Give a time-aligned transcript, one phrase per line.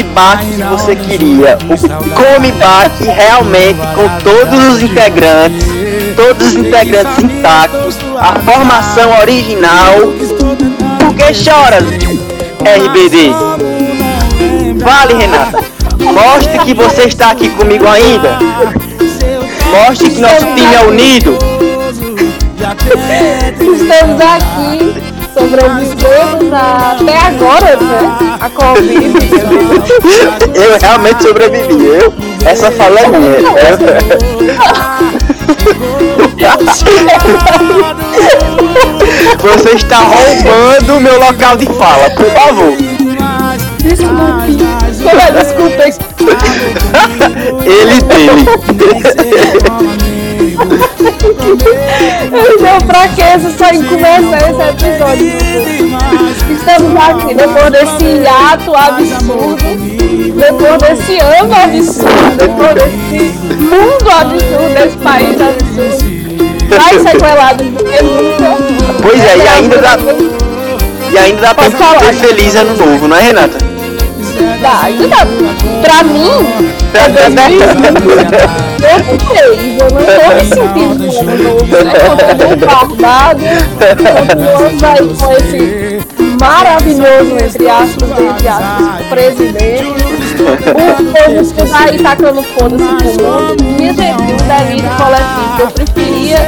[0.00, 1.58] comeback que você queria.
[1.64, 5.66] O comeback realmente com todos os integrantes,
[6.16, 9.94] todos os integrantes intactos, a formação original.
[10.98, 11.78] Por que chora,
[12.60, 13.32] RBD?
[14.82, 15.64] Vale, Renata.
[15.98, 18.38] Mostre que você está aqui comigo ainda.
[19.70, 21.38] Mostre que nosso time é unido.
[23.60, 24.89] Estamos aqui
[25.32, 28.36] sobrevivemos até agora, né?
[28.40, 29.14] A Covid.
[30.54, 31.86] eu realmente sobrevivi.
[31.86, 32.12] Eu,
[32.44, 33.40] essa fala é minha.
[39.40, 42.76] Você está roubando o meu local de fala, por favor.
[43.78, 44.50] Desculpe.
[45.76, 46.36] Desculpa.
[47.64, 48.44] Ele dele.
[53.40, 55.32] essa só em começar esse episódio?
[56.50, 59.56] Estamos aqui depois desse ato absurdo,
[60.36, 66.20] depois desse ano absurdo, depois desse mundo absurdo, desse país absurdo.
[66.70, 68.56] Mais sequelado do que nunca.
[69.02, 69.98] Pois é, e ainda dá.
[71.10, 73.69] E ainda dá pra ter feliz ano novo, não é, Renata?
[74.62, 75.26] Ainda dá.
[75.82, 76.28] Pra mim,
[76.92, 78.00] é 2020.
[78.82, 81.80] eu feliz, eu não tô me sentindo como novo, né?
[82.08, 83.40] Continuo guardado,
[84.58, 86.00] continuamos aí com esse
[86.40, 90.10] maravilhoso, entre aspas, entre aspas, presidente.
[90.40, 93.64] O povo que vai tacando foda-se pro mundo.
[93.64, 95.60] Minha gente, um delírio coletivo.
[95.60, 96.38] Eu preferia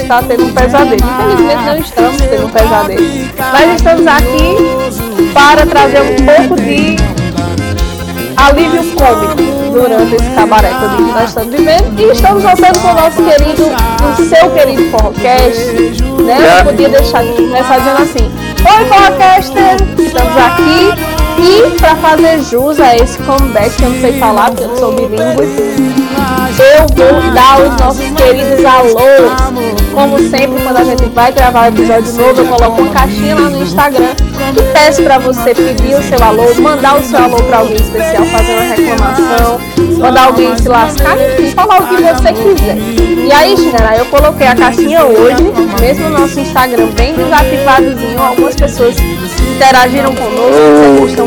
[0.00, 0.94] estar tendo um pesadelo.
[0.94, 3.02] Infelizmente não estamos tendo um pesadelo.
[3.52, 6.96] Mas estamos aqui para trazer um pouco de
[8.36, 12.00] alívio cômico durante esse cabaré que nós estamos vivendo.
[12.00, 16.02] E estamos voltando com o nosso querido, o seu querido Forrocast.
[16.22, 16.60] Né?
[16.60, 18.32] Eu podia deixar de começar dizendo assim:
[18.64, 19.76] Oi, Forrocaster!
[19.98, 21.22] Estamos aqui.
[21.38, 24.92] E para fazer jus a esse comeback que eu não sei falar, porque eu sou
[24.92, 25.42] bilíngue,
[26.58, 29.81] eu vou dar os nossos queridos alôs.
[29.92, 33.50] Como sempre, quando a gente vai gravar um episódio novo, eu coloco uma caixinha lá
[33.50, 34.14] no Instagram
[34.56, 38.24] e peço para você pedir o seu alô, mandar o seu alô para alguém especial,
[38.24, 39.60] fazer uma reclamação,
[39.98, 42.76] mandar alguém se lascar, enfim, falar o que você quiser.
[43.26, 45.42] E aí, Chinara, eu coloquei a caixinha hoje,
[45.80, 48.96] mesmo no nosso Instagram bem desativadozinho, algumas pessoas
[49.62, 51.26] interagiram conosco, oh,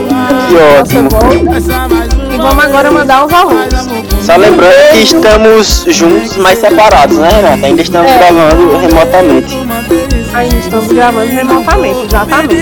[0.77, 2.33] nossa volta.
[2.33, 3.69] E vamos agora mandar os alôs.
[4.21, 7.65] Só lembrando que estamos juntos, mas separados, né, Renata?
[7.65, 8.17] Ainda estamos é.
[8.17, 9.57] gravando remotamente.
[10.33, 12.55] Ainda estamos gravando remotamente, exatamente.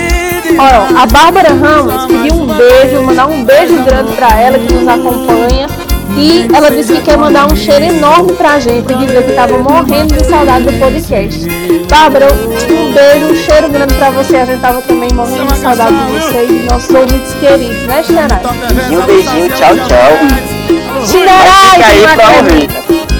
[0.56, 4.86] Olha, a Bárbara Ramos pediu um beijo, mandar um beijo grande para ela que nos
[4.86, 5.83] acompanha.
[6.16, 9.58] E ela disse que quer mandar um cheiro enorme pra gente e dizer que estava
[9.58, 11.40] morrendo de saudade do podcast.
[11.88, 14.36] Bárbara, um beijo, um cheiro grande pra você.
[14.36, 18.42] A gente tava também morrendo de saudade de você e nossos ouvintes queridos, né, Xerai?
[18.90, 21.06] Um beijinho, tchau, tchau.
[21.06, 22.70] Xerai, aí pra ouvir.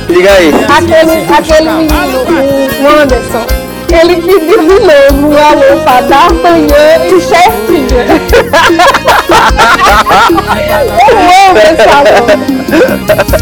[0.09, 0.53] Liga aí.
[0.69, 2.19] Aquele, aquele menino,
[2.83, 3.64] o Anderson
[3.95, 8.05] ele pediu de novo um alô pra D'Artagnan e Chefinha.
[11.11, 11.19] Eu
[11.51, 12.11] amo esse alô.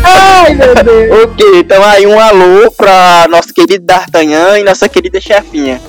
[0.05, 1.25] Ai, meu Deus.
[1.25, 5.81] Ok, então aí um alô pra nosso querido D'Artagnan e nossa querida Chefinha.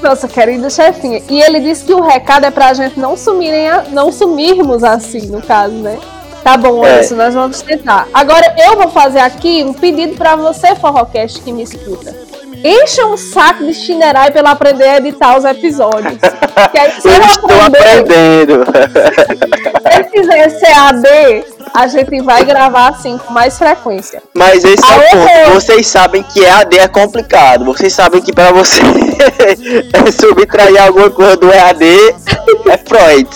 [0.00, 1.20] Nossa querida chefinha.
[1.28, 5.42] E ele disse que o recado é pra gente não sumirem, não sumirmos assim, no
[5.42, 5.98] caso, né?
[6.44, 7.00] Tá bom, é.
[7.00, 8.06] isso nós vamos tentar.
[8.14, 12.27] Agora eu vou fazer aqui um pedido para você, Forrocast, que me escuta
[12.64, 16.18] encha um saco de Shinerai pra ela aprender a editar os episódios.
[16.72, 18.64] Que aí, se eu estou aprendendo.
[19.80, 24.20] Se ele fizer CAD, a gente vai gravar assim com mais frequência.
[24.34, 25.54] Mas esse é o ponto.
[25.54, 27.64] Vocês sabem que EAD é complicado.
[27.64, 28.80] Vocês sabem que para você
[30.18, 31.84] subtrair alguma coisa do EAD
[32.68, 33.28] é Freud.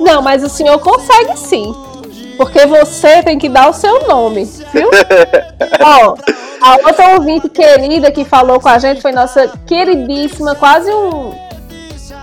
[0.00, 1.74] Não, mas o senhor consegue sim.
[2.40, 4.88] Porque você tem que dar o seu nome, viu?
[5.78, 6.14] Ó,
[6.62, 11.34] a outra ouvinte querida que falou com a gente foi nossa queridíssima, quase um,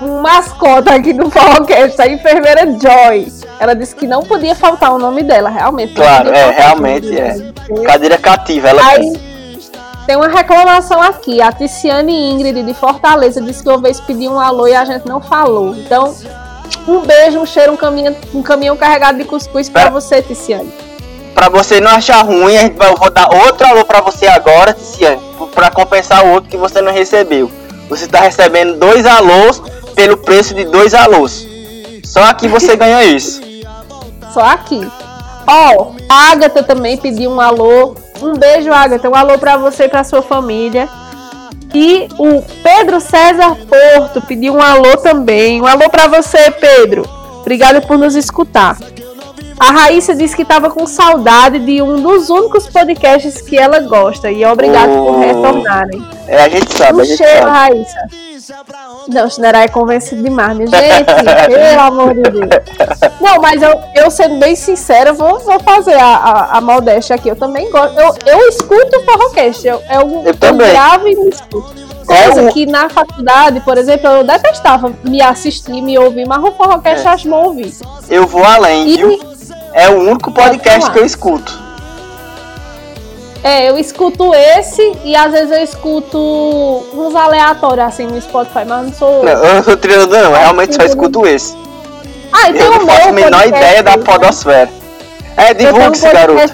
[0.01, 3.31] um mascota aqui do podcast, a enfermeira Joy.
[3.59, 5.93] Ela disse que não podia faltar o nome dela, realmente.
[5.93, 7.35] Claro, é, realmente é.
[7.85, 9.13] Cadeira cativa, ela Aí,
[10.07, 11.43] tem uma reclamação aqui.
[11.43, 15.05] A Ticiane Ingrid de Fortaleza disse que uma vez pediu um alô e a gente
[15.05, 15.75] não falou.
[15.75, 16.15] Então,
[16.87, 20.71] um beijo, um cheiro, um caminhão, um caminhão carregado de cuscuz para você, Ticiane.
[21.33, 25.21] Para você não achar ruim, vai vou dar outro alô para você agora, Ticiane,
[25.53, 27.51] para compensar o outro que você não recebeu.
[27.89, 29.61] Você está recebendo dois alôs
[29.95, 31.47] pelo preço de dois alôs.
[32.03, 33.41] Só aqui você ganha isso.
[34.33, 34.87] Só aqui.
[35.47, 37.95] Ó, oh, a Agatha também pediu um alô.
[38.21, 39.09] Um beijo, Agatha.
[39.09, 40.89] Um alô para você e para sua família.
[41.73, 45.61] E o Pedro César Porto pediu um alô também.
[45.61, 47.03] Um alô para você, Pedro.
[47.41, 48.77] Obrigada por nos escutar.
[49.59, 54.29] A Raíssa disse que estava com saudade de um dos únicos podcasts que ela gosta.
[54.29, 55.05] E obrigado oh.
[55.05, 56.05] por retornarem.
[56.27, 56.97] É, a gente sabe.
[56.97, 57.51] Um a gente cheiro, sabe.
[57.51, 58.26] Raíssa.
[59.07, 61.05] Não, o Shinerai é convencido demais, minha gente.
[61.47, 62.49] pelo amor de Deus.
[63.19, 67.29] Não, mas eu, eu sendo bem sincera, vou, vou fazer a, a, a modéstia aqui.
[67.29, 67.97] Eu também gosto.
[67.97, 69.67] Eu, eu escuto o Forrocast.
[69.67, 70.71] Eu, eu, eu, também.
[70.71, 71.88] gravo e me escuto.
[72.05, 76.51] Coisa é que na faculdade, por exemplo, eu detestava me assistir, me ouvir, mas o
[76.53, 77.09] Forrocast é.
[77.09, 77.73] eu acho bom ouvir.
[78.09, 78.95] Eu vou além, e...
[78.95, 79.19] viu?
[79.73, 81.66] É o único podcast que eu escuto.
[83.44, 86.18] É, eu escuto esse e às vezes eu escuto
[86.94, 89.24] uns aleatórios assim no Spotify, mas não sou.
[89.24, 91.56] Não, eu não sou treinador, não, eu realmente só escuto esse.
[92.31, 94.69] Ah, e tem eu não faço a menor ideia da podosfera.
[95.36, 96.54] É, divulgue-se, um garoto.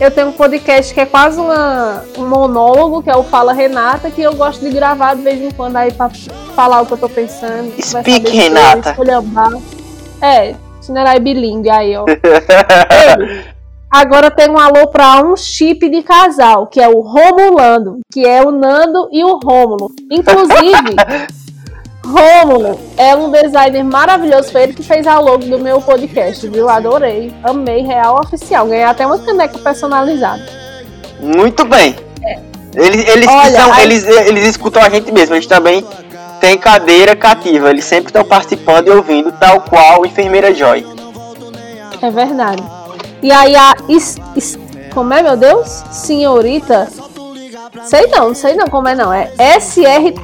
[0.00, 4.08] Eu tenho um podcast que é quase uma, um monólogo, que é o Fala Renata,
[4.10, 6.08] que eu gosto de gravar de vez em quando aí pra
[6.54, 7.72] falar o que eu tô pensando.
[7.82, 8.96] Speak, Renata.
[10.22, 12.04] É, Cinerai bilingue aí, ó.
[12.08, 13.44] Ei,
[13.90, 18.42] agora tem um alô pra um chip de casal, que é o Romulando, que é
[18.42, 19.90] o Nando e o Rômulo.
[20.10, 20.96] Inclusive,
[22.04, 24.50] Rômulo é um designer maravilhoso.
[24.50, 26.68] Foi ele que fez a logo do meu podcast, viu?
[26.68, 27.32] Adorei.
[27.42, 28.66] Amei, real oficial.
[28.66, 30.42] Ganhei até uma caneca personalizada.
[31.20, 31.96] Muito bem.
[32.22, 32.38] É.
[32.74, 33.82] Eles, eles, Olha, são, aí...
[33.82, 35.34] eles, eles escutam a gente mesmo.
[35.34, 35.84] A gente também
[36.40, 37.70] tem cadeira cativa.
[37.70, 40.86] Eles sempre estão participando e ouvindo, tal qual Enfermeira Joy.
[42.00, 42.62] É verdade.
[43.22, 43.74] E aí a.
[43.88, 44.58] Is, is,
[44.92, 45.68] como é, meu Deus?
[45.90, 46.88] Senhorita
[47.84, 49.12] Sei não, não sei não como é não.
[49.12, 50.18] É S-R-T-A-R-I-G-B-Y.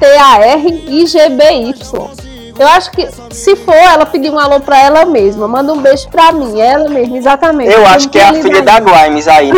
[2.57, 5.47] Eu acho que, se for, ela pedir um alô pra ela mesma.
[5.47, 7.73] Manda um beijo pra mim, ela mesma, exatamente.
[7.73, 9.51] Eu acho que é a filha da Guaimes aí.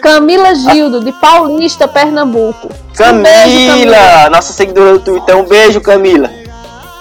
[0.00, 2.68] Camila Gildo, de Paulista, Pernambuco.
[2.96, 4.30] Camila, um beijo, Camila.
[4.30, 5.36] nossa seguidora do Twitter.
[5.36, 6.30] Um beijo, Camila.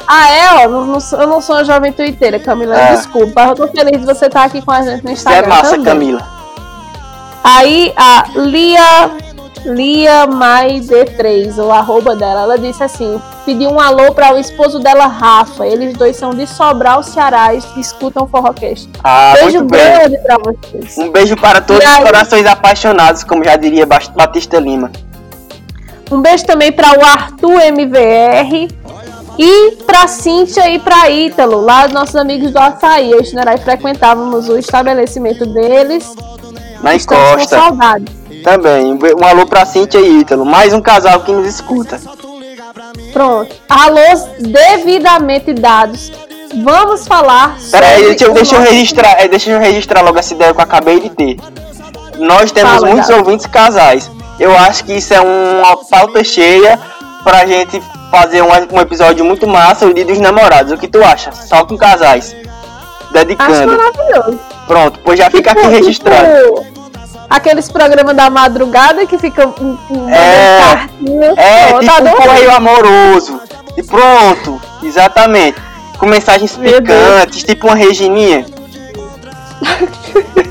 [0.07, 0.65] Ah, é?
[0.65, 2.77] Ó, não, não, eu não sou uma jovem twitteira, Camila.
[2.77, 2.95] É.
[2.95, 3.41] Desculpa.
[3.41, 5.41] Eu tô feliz de você estar aqui com a gente no Instagram.
[5.41, 5.85] Você é massa, também.
[5.85, 6.41] Camila.
[7.43, 9.11] Aí a Lia
[9.65, 14.79] Lia Mai D3, o arroba dela, ela disse assim: pediu um alô para o esposo
[14.79, 15.65] dela, Rafa.
[15.65, 18.89] Eles dois são de Sobral, Ceará, e escutam Forrocast.
[19.03, 20.97] Ah, beijo grande para vocês.
[20.97, 24.91] Um beijo para todos os corações apaixonados, como já diria Batista Lima.
[26.11, 28.67] Um beijo também para o Arthur MVR
[29.43, 33.11] e para Cíntia e para Ítalo, lá nossos amigos do Açaí.
[33.11, 36.13] A gente frequentávamos o estabelecimento deles.
[36.83, 37.59] Na encosta.
[38.43, 38.93] Também.
[38.93, 40.45] Um alô pra Cintia e Ítalo.
[40.45, 41.99] Mais um casal que nos escuta.
[43.11, 43.55] Pronto.
[43.67, 46.11] Alôs devidamente dados.
[46.63, 47.79] Vamos falar sobre.
[47.79, 49.23] Peraí, deixa, eu, deixa eu registrar.
[49.23, 51.37] É, deixa eu registrar logo essa ideia que eu acabei de ter.
[52.19, 54.11] Nós temos Fala, muitos ouvintes casais.
[54.39, 56.79] Eu acho que isso é uma pauta cheia
[57.23, 60.71] pra gente fazer um, um episódio muito massa, o dia dos namorados.
[60.71, 61.31] O que tu acha?
[61.31, 62.35] Só com casais.
[63.11, 63.53] Dedicando.
[63.53, 64.39] Acho maravilhoso.
[64.67, 66.27] Pronto, pois já fica aqui tipo, registrado.
[66.27, 66.81] Tipo
[67.29, 70.89] aqueles programas da madrugada que ficam um, um é.
[71.37, 73.39] É, tipo um correio amoroso.
[73.77, 75.57] E pronto, exatamente.
[75.97, 77.43] Com mensagens Meu picantes, Deus.
[77.43, 78.45] tipo uma Regininha.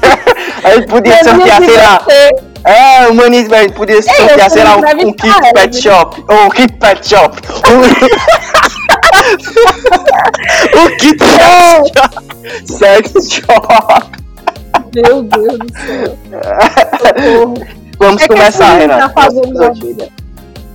[0.64, 2.02] Aí podia sortear, sei lá.
[2.64, 6.24] É, o Manis podia sortear, sei lá, um, um kit pet shop.
[6.28, 7.38] Ou um kit pet shop.
[10.74, 11.38] o kit pet
[11.94, 12.16] shop.
[12.66, 14.20] Sex shop.
[14.94, 16.16] Meu Deus do céu.
[17.98, 19.14] Vamos é começar, Renato.
[19.14, 19.28] Tá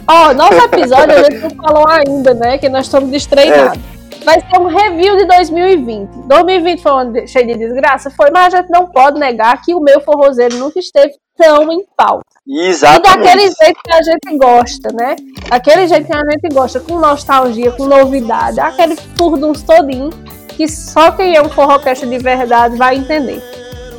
[0.08, 2.58] Ó, oh, nosso episódio a gente não falou ainda, né?
[2.60, 3.80] Que nós estamos destreinados.
[4.22, 4.24] É.
[4.24, 6.10] Vai ser um review de 2020.
[6.28, 8.12] 2020 foi um ano cheio de desgraça?
[8.12, 11.84] Foi, mas a gente não pode negar que o meu forrozeiro nunca esteve tão em
[11.96, 12.26] pauta.
[12.48, 13.08] Exatamente.
[13.08, 15.16] E daquele jeito que a gente gosta, né?
[15.50, 18.60] Daquele jeito que a gente gosta, com nostalgia, com novidade.
[18.60, 20.10] Aquele furdunço todinho
[20.56, 23.42] que só quem é um forrocast de verdade vai entender.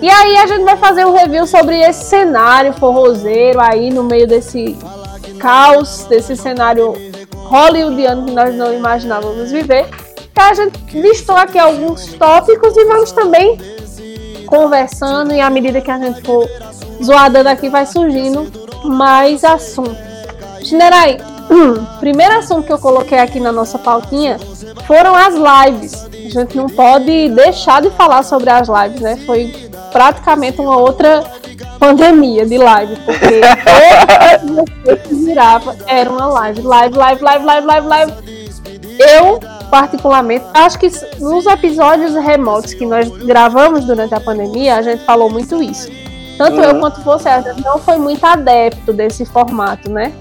[0.00, 4.26] E aí a gente vai fazer um review sobre esse cenário forrozeiro aí no meio
[4.26, 4.76] desse
[5.38, 6.94] caos, desse cenário
[7.34, 9.86] hollywoodiano que nós não imaginávamos viver.
[10.34, 13.58] Que a gente listou aqui alguns tópicos e vamos também
[14.46, 16.46] conversando e à medida que a gente for
[17.02, 18.46] zoadando aqui vai surgindo
[18.84, 19.96] mais assunto.
[20.62, 21.18] Shinerai,
[22.00, 24.38] primeiro assunto que eu coloquei aqui na nossa pautinha
[24.86, 26.06] foram as lives.
[26.12, 29.16] A gente não pode deixar de falar sobre as lives, né?
[29.26, 31.24] Foi praticamente uma outra
[31.78, 33.40] pandemia de live, porque
[34.84, 38.12] todas que virava era uma live, live, live, live, live, live, live.
[38.98, 39.38] Eu,
[39.70, 45.30] particularmente, acho que nos episódios remotos que nós gravamos durante a pandemia, a gente falou
[45.30, 45.88] muito isso.
[46.36, 46.64] Tanto uhum.
[46.64, 47.30] eu quanto você,
[47.64, 50.12] não foi muito adepto desse formato, né?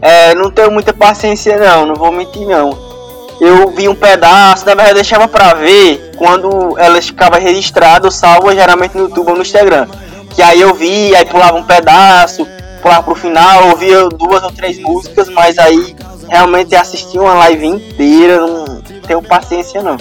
[0.00, 2.76] É, não tenho muita paciência não, não vou mentir não.
[3.40, 8.56] eu vi um pedaço, na verdade eu deixava pra ver quando elas ficavam registradas, salvas
[8.56, 9.86] geralmente no YouTube ou no Instagram.
[10.34, 12.46] Que aí eu vi, aí pulava um pedaço,
[12.80, 15.94] pulava pro final, ouvia duas ou três músicas, mas aí
[16.28, 19.96] realmente assistir uma live inteira, não tenho paciência não.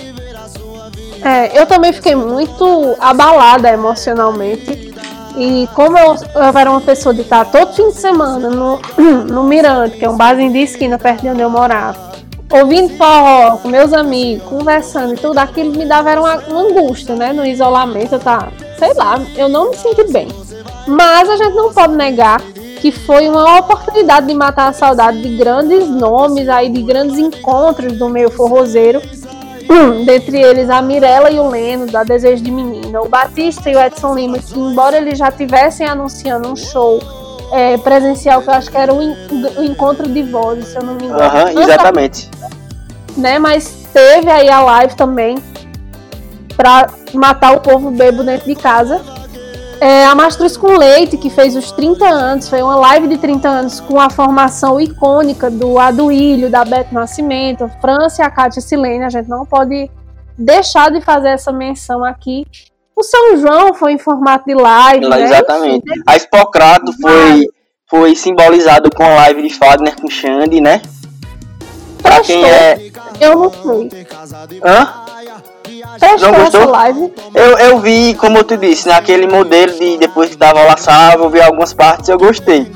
[1.24, 4.91] É, eu também fiquei muito abalada emocionalmente.
[5.36, 8.80] E como eu, eu era uma pessoa de estar todo fim de semana no,
[9.32, 12.12] no Mirante, que é um barzinho de esquina perto de onde eu morava,
[12.52, 17.32] ouvindo forró com meus amigos, conversando e tudo, aquilo me dava uma, uma angústia, né?
[17.32, 18.50] No isolamento, tá?
[18.78, 20.28] Sei lá, eu não me senti bem.
[20.88, 22.42] Mas a gente não pode negar
[22.82, 27.94] que foi uma oportunidade de matar a saudade de grandes nomes aí, de grandes encontros
[27.94, 29.00] do meio forrozeiro
[30.06, 33.80] dentre eles a Mirella e o Leno, da Desejo de Menina, o Batista e o
[33.80, 37.00] Edson Lima, que embora eles já tivessem anunciando um show
[37.52, 40.96] é, presencial, que eu acho que era o, o encontro de vozes, se eu não
[40.96, 41.22] me engano.
[41.22, 42.30] Uhum, exatamente.
[43.18, 45.38] Né, mas teve aí a live também
[46.56, 49.02] para matar o povo bebo dentro de casa.
[49.82, 53.50] É, a Mastruz com Leite, que fez os 30 anos, foi uma live de 30
[53.50, 59.04] anos com a formação icônica do Aduílio, da Beto Nascimento, França e a Cátia Silene.
[59.04, 59.90] A gente não pode
[60.38, 62.46] deixar de fazer essa menção aqui.
[62.96, 65.10] O São João foi em formato de live.
[65.10, 65.24] Né?
[65.24, 65.86] Exatamente.
[66.06, 67.48] A Hipocrato foi,
[67.90, 70.80] foi simbolizado com a live de Fagner com Xande, né?
[72.04, 72.92] Pra quem é.
[73.20, 74.08] Eu não sei.
[74.64, 75.01] Hã?
[76.20, 76.72] Não gostou?
[76.72, 77.14] live?
[77.34, 81.26] Eu, eu vi, como eu te disse, naquele modelo de depois que tava lá salvo,
[81.26, 82.72] eu vi algumas partes e eu gostei.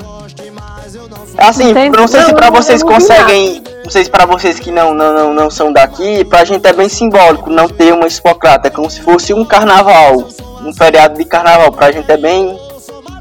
[1.37, 1.97] Assim, Entendi.
[1.97, 3.61] não sei se pra vocês conseguem.
[3.83, 6.73] Não sei se pra vocês que não, não, não, não são daqui, pra gente é
[6.73, 8.67] bem simbólico não ter uma espocrata.
[8.67, 10.27] É como se fosse um carnaval.
[10.63, 11.71] Um feriado de carnaval.
[11.71, 12.57] Pra gente é bem.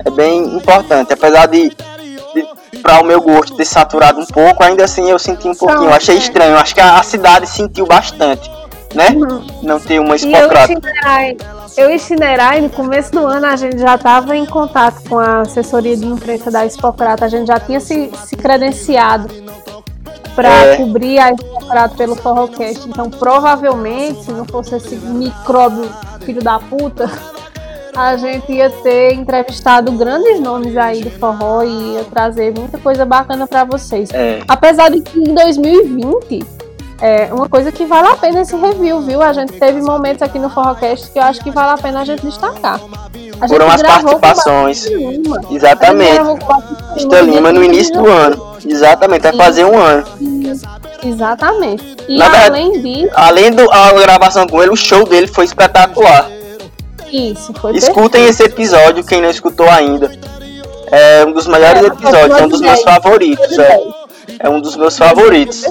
[0.05, 1.13] É bem importante.
[1.13, 5.49] Apesar de, de para o meu gosto ter saturado um pouco, ainda assim eu senti
[5.49, 5.85] um pouquinho.
[5.85, 6.57] Eu achei estranho.
[6.57, 8.51] Acho que a, a cidade sentiu bastante
[8.95, 9.11] né?
[9.11, 9.45] Uhum.
[9.63, 10.75] Não ter uma espocrata.
[11.77, 15.41] Eu e Chinerai, no começo do ano, a gente já estava em contato com a
[15.41, 17.25] assessoria de imprensa da Espocrata.
[17.25, 19.29] A gente já tinha se, se credenciado
[20.37, 20.77] para é.
[20.77, 22.89] cobrir a Espocrata pelo Forrocast.
[22.89, 25.91] Então, provavelmente, se não fosse esse micróbio
[26.25, 27.11] filho da puta,
[27.97, 33.05] a gente ia ter entrevistado grandes nomes aí do forró e ia trazer muita coisa
[33.05, 34.11] bacana para vocês.
[34.13, 34.41] É.
[34.47, 36.64] Apesar de que em 2020
[37.01, 39.23] é uma coisa que vale a pena esse review, viu?
[39.23, 42.05] A gente teve momentos aqui no Forrocast que eu acho que vale a pena a
[42.05, 42.81] gente destacar.
[43.41, 44.87] A Foram as participações.
[45.51, 46.21] Exatamente.
[46.97, 48.57] Está Lima no início do ano.
[48.65, 50.05] Exatamente, vai fazer um ano.
[51.05, 51.97] Exatamente.
[52.09, 53.13] E Na além verdade, disso.
[53.15, 56.31] Além da gravação com ele, o show dele foi espetacular.
[57.13, 58.31] Isso, foi Escutem perfeito.
[58.31, 60.11] esse episódio, quem não escutou ainda.
[60.91, 63.59] É um dos melhores é, episódios, é um dos meus favoritos.
[63.59, 63.81] É,
[64.41, 65.65] é um dos meus favoritos.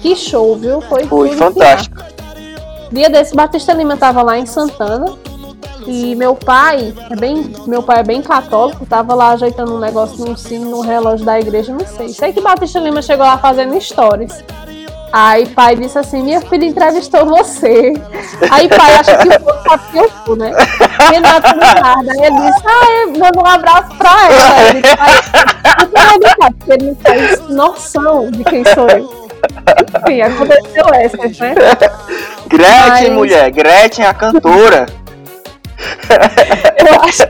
[0.00, 0.80] Que show, viu?
[0.82, 1.96] Foi, foi fantástico.
[2.92, 5.16] Dia desse, Batista Lima tava lá em Santana.
[5.86, 10.24] E meu pai, é bem, meu pai é bem católico, tava lá ajeitando um negócio
[10.24, 12.08] no sino, no relógio da igreja, não sei.
[12.08, 14.42] Sei que Batista Lima chegou lá fazendo stories.
[15.12, 17.92] Aí pai disse assim, minha filha entrevistou você.
[18.50, 20.52] Aí pai acha que eu sabe que eu fui, né?
[21.10, 22.10] Renato Leonardo.
[22.10, 24.70] Aí ele disse, ah, manda um abraço pra ela.
[24.70, 24.96] Ele disse,
[26.58, 29.23] porque ele não faz noção de quem sou eu.
[30.02, 31.54] Enfim, aconteceu essas, né?
[32.48, 33.10] Gretchen, Mas...
[33.10, 34.86] mulher, Gretchen, a cantora.
[36.78, 37.22] eu acho,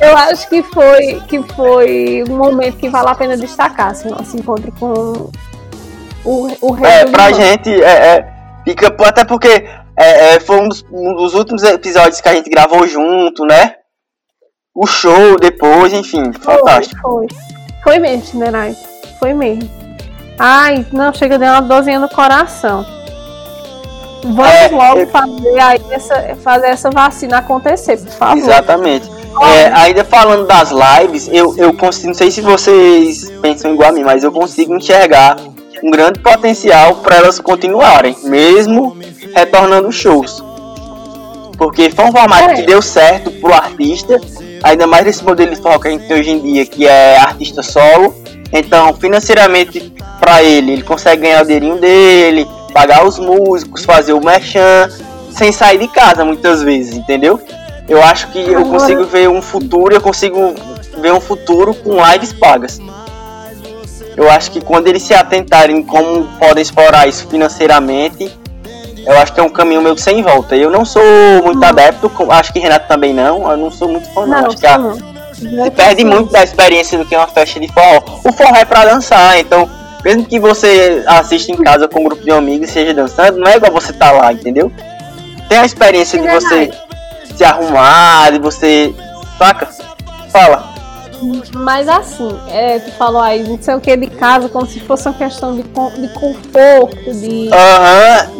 [0.00, 4.36] eu acho que foi, que foi um momento que vale a pena destacar, assim, nosso
[4.36, 5.30] encontro com
[6.24, 6.90] o, o rei.
[6.90, 8.32] É, pra gente, é, é,
[8.64, 9.48] fica, até porque
[9.96, 13.76] é, é, foi um dos, um dos, últimos episódios que a gente gravou junto, né?
[14.74, 17.00] O show depois, enfim, foi, fantástico.
[17.00, 17.26] Foi,
[17.82, 18.74] foi mesmo, né,
[19.20, 19.83] Foi mesmo.
[20.38, 22.84] Ai, não, chega de uma dorzinha no coração.
[24.24, 25.06] Vamos é, logo é...
[25.06, 28.38] fazer aí essa, fazer essa vacina acontecer, por favor.
[28.38, 29.10] Exatamente.
[29.42, 33.92] É, ainda falando das lives, eu, eu consigo, não sei se vocês pensam igual a
[33.92, 35.36] mim, mas eu consigo enxergar
[35.82, 38.96] um grande potencial para elas continuarem, mesmo
[39.34, 40.42] retornando shows.
[41.58, 42.54] Porque foi um formato é.
[42.54, 44.20] que deu certo pro artista,
[44.62, 47.18] ainda mais nesse modelo de foco que a gente tem hoje em dia, que é
[47.18, 48.14] artista solo.
[48.52, 49.92] Então, financeiramente
[50.24, 50.72] para ele.
[50.72, 54.88] Ele consegue ganhar o dinheirinho dele, pagar os músicos, fazer o merchan,
[55.30, 57.38] sem sair de casa muitas vezes, entendeu?
[57.86, 60.54] Eu acho que eu consigo ver um futuro, eu consigo
[60.98, 62.80] ver um futuro com lives pagas.
[64.16, 68.32] Eu acho que quando eles se atentarem como podem explorar isso financeiramente,
[69.06, 70.56] eu acho que é um caminho meio sem volta.
[70.56, 71.02] Eu não sou
[71.44, 74.40] muito adepto, acho que Renato também não, eu não sou muito fã, não.
[74.40, 74.78] não acho que a,
[75.34, 78.02] se perde muito da experiência do que é uma festa de forró.
[78.24, 79.68] O forró é pra dançar, então
[80.04, 83.46] Mesmo que você assista em casa com um grupo de amigos e seja dançando, não
[83.46, 84.70] é igual você tá lá, entendeu?
[85.48, 86.70] Tem a experiência de você
[87.34, 88.94] se arrumar, de você.
[89.38, 89.68] Saca?
[90.30, 90.74] Fala.
[91.54, 95.08] Mas assim, é, tu falou aí, não sei o que de casa, como se fosse
[95.08, 97.48] uma questão de, de conforto, de.
[97.50, 98.30] Aham.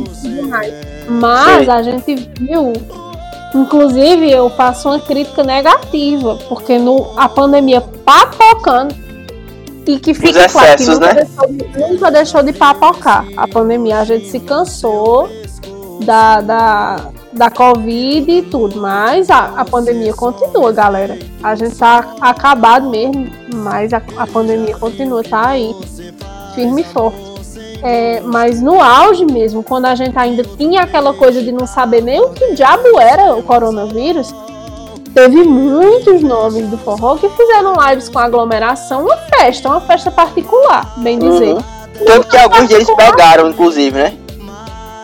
[1.08, 1.70] Mas Sim.
[1.70, 2.72] a gente viu.
[3.54, 9.03] Inclusive, eu faço uma crítica negativa, porque no, a pandemia papocando
[9.86, 11.14] e que fica claro que nunca, né?
[11.14, 13.26] deixou de, nunca deixou de papocar.
[13.36, 15.28] A pandemia, a gente se cansou
[16.04, 21.18] da, da, da Covid e tudo, mas a, a pandemia continua, galera.
[21.42, 25.74] A gente tá acabado mesmo, mas a, a pandemia continua, tá aí,
[26.54, 27.34] firme e forte.
[27.82, 32.02] É, mas no auge mesmo, quando a gente ainda tinha aquela coisa de não saber
[32.02, 34.34] nem o que diabo era o coronavírus,
[35.14, 40.92] teve muitos nomes do forró que fizeram lives com aglomeração, uma festa, uma festa particular,
[40.98, 41.54] bem dizer.
[41.54, 41.62] Uhum.
[42.04, 44.18] Tanto que alguns deles pegaram, inclusive, né?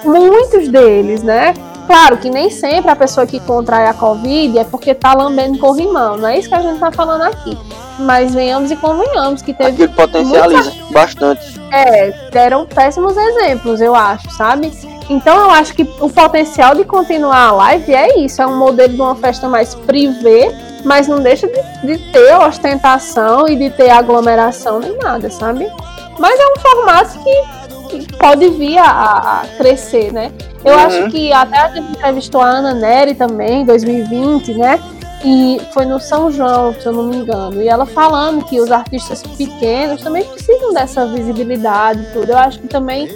[0.04, 1.54] Muitos deles, né?
[1.86, 6.16] Claro que nem sempre a pessoa que contrai a Covid é porque tá lambendo corrimão,
[6.16, 7.56] não é isso que a gente tá falando aqui.
[7.98, 9.70] Mas venhamos e convenhamos que teve.
[9.70, 10.92] Aquilo potencializa muita...
[10.92, 11.59] bastante.
[11.72, 14.72] É, deram péssimos exemplos, eu acho, sabe?
[15.08, 18.92] Então eu acho que o potencial de continuar a live é isso, é um modelo
[18.92, 23.90] de uma festa mais privê, mas não deixa de, de ter ostentação e de ter
[23.90, 25.70] aglomeração nem nada, sabe?
[26.18, 30.30] Mas é um formato que, que pode vir a, a, crescer, né?
[30.64, 30.80] Eu uhum.
[30.80, 34.78] acho que até a gente entrevistou a Ana Neri também, em 2020, né?
[35.24, 37.62] E foi no São João, se eu não me engano.
[37.62, 42.32] E ela falando que os artistas pequenos também precisam dessa visibilidade e tudo.
[42.32, 43.08] Eu acho que também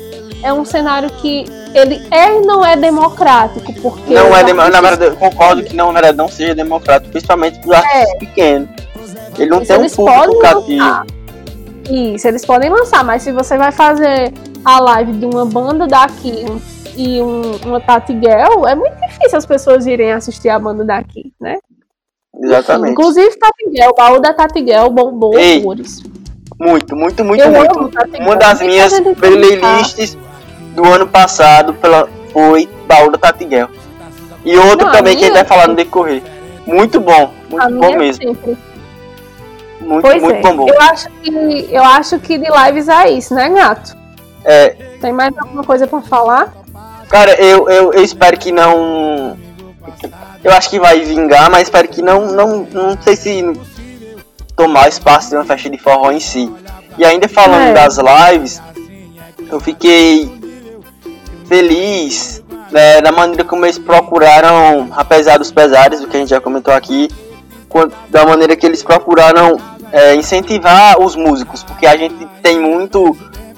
[0.43, 1.45] é um cenário que
[1.75, 4.15] ele é e não é democrático, porque...
[4.15, 7.69] Não é, na verdade, eu concordo que não, na verdade, não seja democrático, principalmente para
[7.69, 8.19] os artistas é.
[8.19, 8.69] pequenos.
[9.39, 11.07] Ele não tem um público cativo.
[11.91, 14.33] Isso, eles podem lançar, mas se você vai fazer
[14.65, 16.45] a live de uma banda daqui
[16.97, 21.33] e um, uma Tati Girl, é muito difícil as pessoas irem assistir a banda daqui,
[21.41, 21.57] né?
[22.43, 22.93] Exatamente.
[22.93, 26.03] Inclusive, Tati Girl, o baú da Tati Girl bombou horrores.
[26.59, 27.91] Muito, muito, muito, eu muito.
[28.21, 30.17] Uma das minhas playlists
[30.75, 33.69] do ano passado pela, foi Baú da Tatiguel.
[34.45, 36.23] E outro Não, também que a gente vai falar no decorrer.
[36.67, 38.23] Muito bom, muito bom mesmo.
[38.23, 38.59] Sempre.
[39.81, 40.53] Muito, pois muito é.
[40.53, 40.69] bom.
[40.69, 43.97] Eu acho, que, eu acho que de lives é isso, né, gato?
[44.45, 44.71] É.
[45.01, 46.53] Tem mais alguma coisa pra falar?
[47.09, 49.37] Cara, eu, eu, eu espero que não.
[50.45, 52.27] Eu acho que vai vingar, mas espero que não.
[52.33, 53.43] Não, não sei se
[54.55, 56.53] tomar espaço de uma festa de forró em si.
[56.99, 57.73] E ainda falando é.
[57.73, 58.63] das lives,
[59.51, 60.31] eu fiquei
[61.49, 66.41] feliz né, da maneira como eles procuraram, apesar dos pesares, do que a gente já
[66.41, 67.09] comentou aqui,
[68.09, 69.59] da maneira que eles procuraram
[69.91, 73.17] é, incentivar os músicos, porque a gente tem muito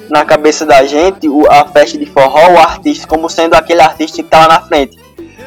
[0.09, 4.23] na cabeça da gente a festa de forró, o artista, como sendo aquele artista que
[4.23, 4.99] está lá na frente.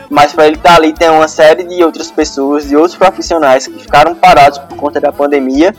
[0.10, 3.68] Mas para ele estar tá ali tem uma série de outras pessoas, de outros profissionais
[3.68, 5.76] que ficaram parados por conta da pandemia.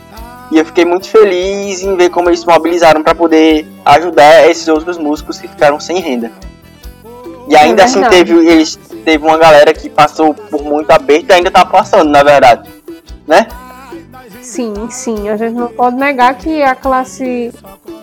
[0.52, 4.66] E eu fiquei muito feliz em ver como eles se mobilizaram para poder ajudar esses
[4.68, 6.30] outros músicos que ficaram sem renda.
[7.48, 11.32] E ainda é assim teve, eles, teve uma galera que passou por muito aperto e
[11.32, 12.68] ainda tá passando, na verdade.
[13.26, 13.46] Né?
[14.40, 15.28] Sim, sim.
[15.28, 17.52] A gente não pode negar que a classe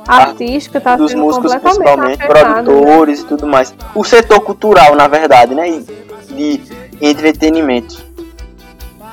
[0.08, 2.64] artística está sendo músicos, principalmente, afetada, né?
[2.64, 3.26] produtores né?
[3.26, 3.74] e tudo mais.
[3.96, 5.68] O setor cultural, na verdade, né?
[6.38, 6.62] De
[7.02, 8.06] entretenimento.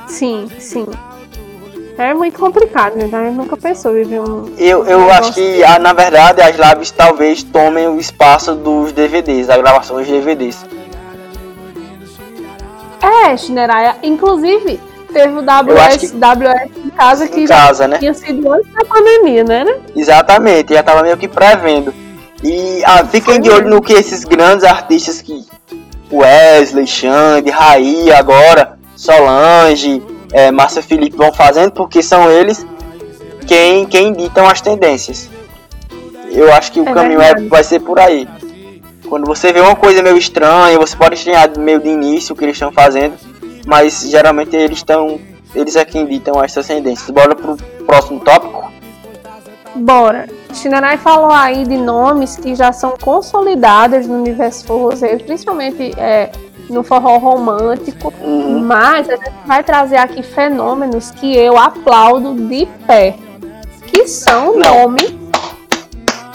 [0.06, 0.86] Sim, sim.
[1.96, 3.08] É muito complicado, né?
[3.12, 4.52] A gente nunca pensou viver um.
[4.58, 8.92] Eu, eu um acho que, ah, na verdade, as lives talvez tomem o espaço dos
[8.92, 10.64] DVDs, da gravação dos DVDs.
[13.00, 13.96] É, Shineraya.
[14.02, 14.80] Inclusive,
[15.12, 16.16] teve o WS, que...
[16.16, 17.98] WS em casa que em casa, né?
[17.98, 19.64] tinha sido antes da pandemia, né?
[19.94, 21.94] Exatamente, já tava meio que prevendo.
[22.42, 25.43] E ah, fiquem de olho no que esses grandes artistas que.
[26.18, 32.66] Wesley, Xande, Raí agora, Solange é, Márcia Felipe vão fazendo, porque são eles
[33.46, 35.30] quem, quem ditam as tendências.
[36.30, 38.28] Eu acho que o é caminho é, vai ser por aí.
[39.08, 42.44] Quando você vê uma coisa meio estranha, você pode estranhar meio de início o que
[42.44, 43.14] eles estão fazendo,
[43.64, 45.20] mas geralmente eles estão.
[45.54, 47.08] Eles é quem ditam essas tendências.
[47.10, 48.72] Bora pro próximo tópico?
[49.76, 50.26] Bora.
[50.54, 56.30] Shinanai falou aí de nomes que já são consolidados no universo forrozeiro, principalmente é,
[56.68, 58.12] no forró romântico,
[58.62, 63.16] mas a gente vai trazer aqui fenômenos que eu aplaudo de pé,
[63.86, 65.24] que são nomes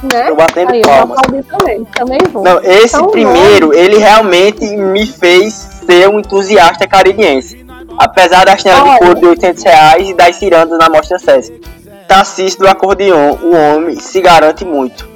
[0.03, 0.29] né?
[0.29, 1.19] Eu batendo Aí, palmas.
[1.31, 2.43] Eu também, também vou.
[2.43, 3.79] Não, esse são primeiro, nomes...
[3.79, 7.65] ele realmente me fez ser um entusiasta caririense.
[7.97, 11.59] Apesar da chinela de couro de 800 reais e das cirandas na Mostra Sesc.
[12.09, 15.07] Tarcísio do acordeon, o homem se garante muito.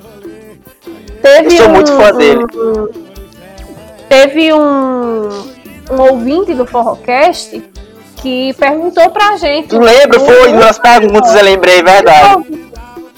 [1.24, 2.46] Teve Eu sou um, muito fã dele.
[2.54, 2.88] um-
[4.08, 5.28] teve um,
[5.92, 7.64] um ouvinte do Forrocast
[8.18, 9.70] que perguntou pra gente.
[9.70, 10.20] Tu lembra?
[10.20, 12.64] Foi nas perguntas, eu lembrei, é verdade.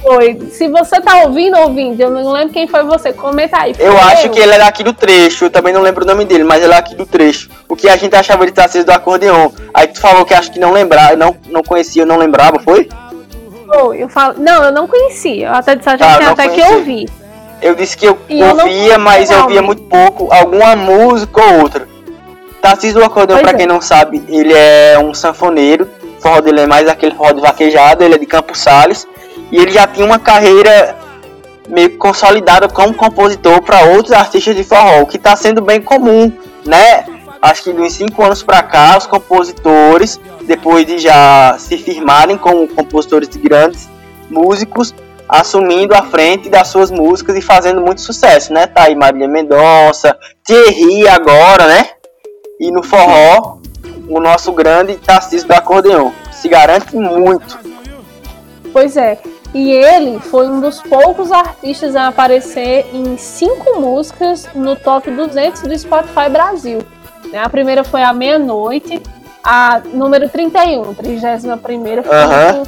[0.01, 0.39] Foi.
[0.51, 3.75] Se você tá ouvindo, ouvindo, eu não lembro quem foi você, comenta aí.
[3.77, 6.43] Eu acho que ele é daqui do trecho, eu também não lembro o nome dele,
[6.45, 7.49] mas ele é aqui do trecho.
[7.67, 9.49] O que a gente achava de Tarcísio do acordeon.
[9.73, 12.87] Aí tu falou que acho que não lembrava, não, não conhecia, não lembrava, foi?
[12.87, 13.04] Foi,
[13.93, 15.47] eu falo, não, eu não conhecia.
[15.47, 16.77] Eu até disse a gente Ah, não até que conhecia.
[16.77, 17.09] ouvir.
[17.61, 21.61] Eu disse que eu E eu ouvia, mas eu ouvia muito pouco, alguma música ou
[21.61, 21.87] outra.
[22.61, 23.57] Tarcísio do acordeon, Pois pra é.
[23.57, 25.87] quem não sabe, ele é um sanfoneiro.
[26.17, 29.07] O forró dele é mais aquele forró de vaquejado, ele é de Campos Sales.
[29.51, 30.95] E ele já tinha uma carreira
[31.69, 35.81] meio que consolidada como compositor para outros artistas de forró, o que está sendo bem
[35.81, 36.31] comum,
[36.65, 37.05] né?
[37.41, 42.37] Acho que de uns 5 anos para cá, os compositores, depois de já se firmarem
[42.37, 43.89] como compositores de grandes
[44.29, 44.93] músicos,
[45.27, 48.67] assumindo a frente das suas músicas e fazendo muito sucesso, né?
[48.67, 51.89] Tá aí Marília Mendonça, Thierry agora, né?
[52.59, 53.57] E no forró,
[54.07, 56.11] o nosso grande Tarcísio do acordeon.
[56.31, 57.57] Se garante muito.
[58.71, 59.17] Pois é.
[59.53, 65.61] E ele foi um dos poucos artistas a aparecer em cinco músicas no top 200
[65.61, 66.79] do Spotify Brasil.
[67.31, 67.39] né?
[67.39, 69.01] A primeira foi a meia-noite,
[69.45, 72.67] a número 31, 31 primeira o-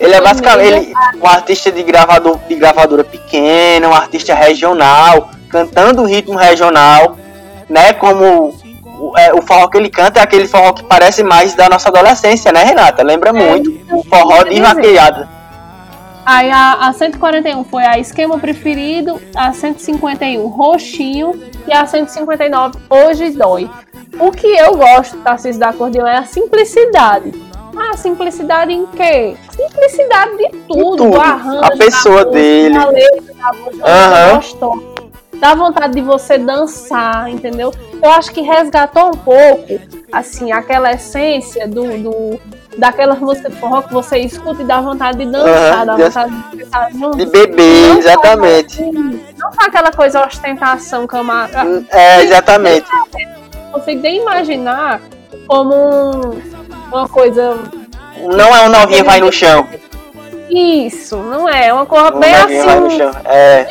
[0.00, 6.02] Ele é basicamente ele, um artista de, gravador, de gravadora pequena, um artista regional, cantando
[6.02, 7.16] o ritmo regional,
[7.70, 7.92] né?
[7.92, 8.52] Como
[8.84, 11.90] o, é, o forró que ele canta é aquele forró que parece mais da nossa
[11.90, 13.04] adolescência, né, Renata?
[13.04, 13.70] Lembra muito.
[13.70, 15.28] então, Forró de dizer, vaquejada.
[16.26, 23.30] Aí a, a 141 foi a Esquema Preferido, a 151 Roxinho e a 159 Hoje
[23.30, 23.70] Dói.
[24.20, 27.32] O que eu gosto, Tarcísio da Acordeão, é a simplicidade.
[27.76, 29.36] Ah, simplicidade em quê?
[29.50, 30.96] Simplicidade de tudo.
[30.96, 31.10] tudo.
[31.10, 32.74] do arranjo, A da pessoa música, dele.
[32.78, 34.28] Da letra, da música, Aham.
[34.28, 34.94] você gostou.
[35.34, 37.72] Dá vontade de você dançar, entendeu?
[38.00, 39.80] Eu acho que resgatou um pouco,
[40.12, 42.40] assim, aquela essência do, do
[42.78, 46.02] daquelas músicas de forró que você escuta e dá vontade de dançar, Aham, dá de-
[46.04, 47.16] vontade de cantar junto.
[47.18, 48.76] De bebê, Não exatamente.
[48.76, 51.84] só- Não só aquela coisa ostentação, camada.
[51.90, 52.86] É, exatamente.
[53.74, 55.00] Consigo nem imaginar
[55.48, 56.42] como um-
[56.92, 57.58] uma coisa.
[58.22, 59.66] Não é um novinho vai no chão.
[60.48, 61.72] Isso, não é?
[61.72, 62.96] Uma coisa Um bem novinho vai no assim.
[62.98, 63.10] chão.
[63.24, 63.66] É.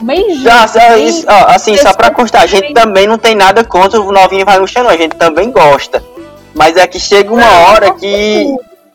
[0.00, 4.00] Bem justa, isso, ó, assim, só pra constar, a gente também não tem nada contra
[4.00, 4.90] o novinho vai no chão, não.
[4.90, 6.00] A gente também gosta.
[6.54, 8.46] Mas é que chega uma Não, hora que.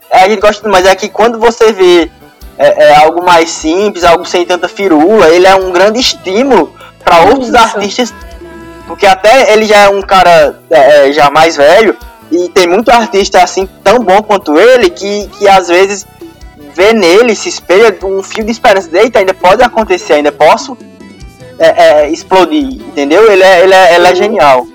[0.10, 2.10] É, a gente gosta, mas é que quando você vê
[2.58, 7.22] é, é, algo mais simples, algo sem tanta firula, ele é um grande estímulo para
[7.26, 7.58] outros Isso.
[7.58, 8.14] artistas.
[8.88, 11.98] Porque até ele já é um cara é, é, já mais velho,
[12.32, 16.06] e tem muito artista assim tão bom quanto ele, que, que às vezes
[16.74, 18.90] vê nele, se espelha um fio de esperança.
[18.92, 20.78] Eita, ainda pode acontecer, ainda posso
[21.60, 23.32] é, é, explodir, entendeu?
[23.32, 24.68] Ele é, ele é, ele é genial.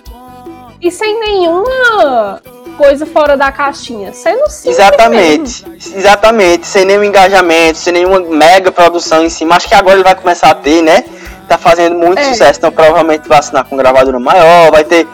[0.81, 2.41] E sem nenhuma
[2.77, 4.13] coisa fora da caixinha.
[4.13, 4.71] Sendo simples mesmo.
[4.71, 5.65] Exatamente,
[5.97, 9.57] exatamente, sem nenhum engajamento, sem nenhuma mega produção em cima.
[9.57, 11.05] Acho que agora ele vai começar a ter, né?
[11.49, 12.25] Tá fazendo muito É.
[12.25, 15.07] sucesso, então provavelmente vai assinar com gravadora maior, vai ter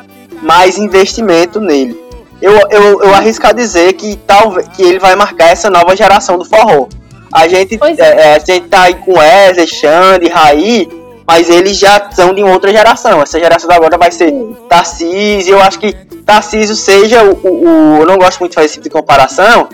[0.42, 1.96] mais investimento nele.
[2.42, 6.36] Eu, eu, eu arrisco a dizer que talvez que ele vai marcar essa nova geração
[6.36, 6.88] do forró.
[7.32, 8.20] A gente, é, é.
[8.32, 10.88] é, a gente tá aí com Wesley, Xande, Raí,
[11.26, 13.22] mas eles já são de outra geração.
[13.22, 14.32] Essa geração da agora vai ser
[14.68, 15.54] Tarcísio.
[15.54, 15.92] Eu acho que
[16.26, 19.68] Tarcísio seja o, o, o- Eu não gosto muito de fazer esse tipo de comparação,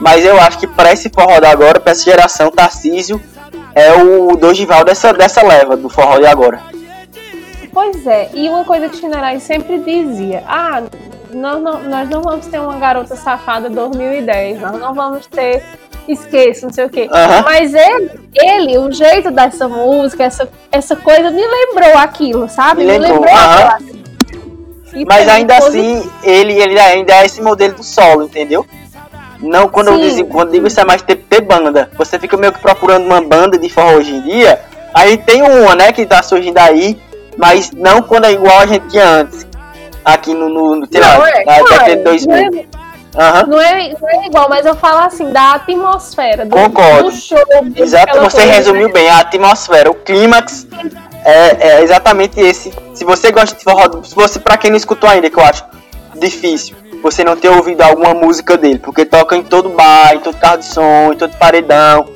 [0.00, 3.20] mas eu acho que para esse forró da agora, para essa geração, Tarcísio
[3.76, 6.60] é o Dogival dessa, dessa leva do forró de agora.
[7.72, 10.82] Pois é, e uma coisa que Shinerai sempre dizia: ah,
[11.30, 15.62] nós não, nós não vamos ter uma garota safada 2010, nós não vamos ter
[16.08, 17.06] esqueço, não sei o quê.
[17.44, 22.82] Mas ele, ele, o jeito dessa música, essa, essa coisa me lembrou aquilo, sabe?
[22.84, 23.34] Me Me lembrou, lembrou.
[23.34, 23.58] aham.
[23.64, 23.96] aquela-
[24.94, 28.64] E Mas ainda assim, ele, ele ainda é esse modelo do solo, entendeu?
[29.40, 30.14] Não, quando eu Sim.
[30.16, 31.90] digo, quando eu digo isso é mais ter, ter banda.
[31.96, 34.60] Você fica meio que procurando uma banda de forró hoje em dia.
[34.94, 36.98] Aí tem uma, né, que tá surgindo aí,
[37.36, 39.46] mas não quando é igual a gente tinha antes.
[40.04, 42.36] Aqui no, no, no sei lá, Não, é, na década claro, de 2000.
[42.50, 42.66] não é-
[43.18, 43.46] Aham.
[43.46, 47.04] Não é, não é igual, mas eu falo assim, da atmosfera, do, Concordo.
[47.04, 47.38] do show.
[47.74, 48.92] Exato, você coisa, resumiu né?
[48.92, 49.08] bem.
[49.08, 50.66] A atmosfera, o clímax
[51.24, 52.72] é, é exatamente esse.
[52.94, 55.64] Se você gosta de forró, se você, pra quem não escutou ainda, que eu acho
[56.18, 60.36] difícil, você não ter ouvido alguma música dele, porque toca em todo bar, em todo
[60.36, 62.08] carro de som, em todo paredão,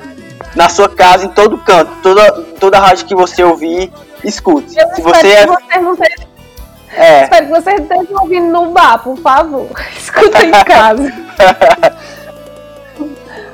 [0.55, 3.91] na sua casa, em todo canto, toda, toda rádio que você ouvir,
[4.23, 4.77] escute.
[4.77, 5.45] Eu Se espero você que é.
[5.47, 6.31] vocês não estejam
[6.93, 9.69] é Espero que vocês estejam ouvindo no bar, por favor.
[9.97, 11.11] Escuta em casa.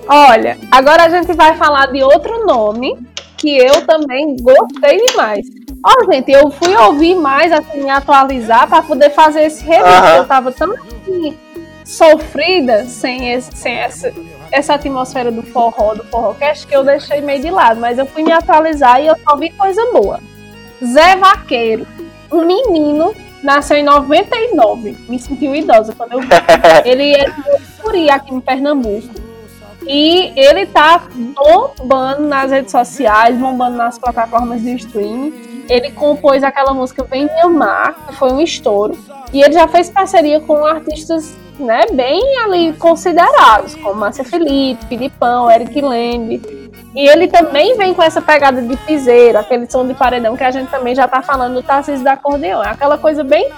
[0.09, 2.97] Olha, agora a gente vai falar de outro nome
[3.35, 5.45] que eu também gostei demais.
[5.83, 9.85] Ó, gente, eu fui ouvir mais, assim, me atualizar para poder fazer esse review.
[9.85, 10.15] Uhum.
[10.17, 11.37] Eu tava tão assim,
[11.85, 14.13] sofrida sem, esse, sem essa,
[14.51, 17.79] essa atmosfera do forró, do forrocast, que eu deixei meio de lado.
[17.79, 20.19] Mas eu fui me atualizar e eu só vi coisa boa.
[20.83, 21.87] Zé Vaqueiro,
[22.31, 24.97] um menino, nasceu em 99.
[25.07, 26.27] Me sentiu idosa quando eu vi.
[26.85, 27.25] Ele é
[27.91, 29.27] de aqui em Pernambuco.
[29.87, 35.56] E ele tá bombando nas redes sociais, bombando nas plataformas de streaming.
[35.69, 38.97] Ele compôs aquela música Vem Me Amar, que foi um estouro.
[39.33, 45.49] E ele já fez parceria com artistas né, bem ali considerados, como Márcia Felipe, Filipão,
[45.49, 46.41] Eric Lembe.
[46.95, 50.51] E ele também vem com essa pegada de piseiro, aquele som de paredão que a
[50.51, 52.63] gente também já tá falando do Tarcísio da Acordeão.
[52.63, 53.51] É aquela coisa bem.